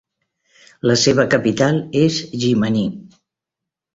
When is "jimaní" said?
2.45-2.87